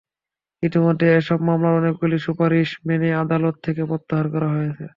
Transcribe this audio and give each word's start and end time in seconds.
ইতিমধ্যে 0.63 1.07
এসব 1.19 1.39
মামলার 1.47 1.79
অনেকগুলো 1.79 2.15
সুপারিশ 2.25 2.69
মেনে 2.87 3.09
আদালত 3.23 3.55
থেকে 3.65 3.81
প্রত্যাহার 3.89 4.27
করা 4.33 4.47
হয়েছে। 4.53 4.83